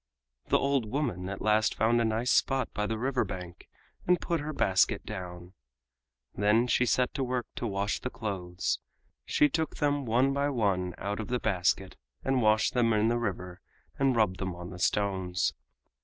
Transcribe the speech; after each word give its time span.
The 0.47 0.57
old 0.57 0.87
woman 0.89 1.29
at 1.29 1.43
last 1.43 1.75
found 1.75 2.01
a 2.01 2.05
nice 2.05 2.31
spot 2.31 2.73
by 2.73 2.87
the 2.87 2.97
river 2.97 3.23
bank 3.23 3.69
and 4.07 4.19
put 4.19 4.39
her 4.39 4.51
basket 4.51 5.05
down. 5.05 5.53
Then 6.33 6.65
she 6.65 6.87
set 6.87 7.13
to 7.13 7.23
work 7.23 7.45
to 7.57 7.67
wash 7.67 7.99
the 7.99 8.09
clothes; 8.09 8.79
she 9.25 9.47
took 9.47 9.75
them 9.75 10.05
one 10.07 10.33
by 10.33 10.49
one 10.49 10.95
out 10.97 11.19
of 11.19 11.27
the 11.27 11.39
basket 11.39 11.97
and 12.23 12.41
washed 12.41 12.73
them 12.73 12.93
in 12.93 13.09
the 13.09 13.19
river 13.19 13.61
and 13.99 14.15
rubbed 14.15 14.39
them 14.39 14.55
on 14.55 14.71
the 14.71 14.79
stones. 14.79 15.53